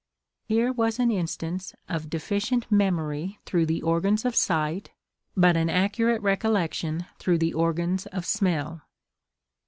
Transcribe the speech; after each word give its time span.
Here 0.45 0.73
was 0.73 0.97
an 0.97 1.11
instance 1.11 1.75
of 1.87 2.09
deficient 2.09 2.71
memory 2.71 3.37
through 3.45 3.67
the 3.67 3.83
organs 3.83 4.25
of 4.25 4.35
sight, 4.35 4.89
but 5.37 5.55
an 5.55 5.69
accurate 5.69 6.23
recollection 6.23 7.05
through 7.19 7.37
the 7.37 7.53
organs 7.53 8.07
of 8.07 8.25
smell." 8.25 8.81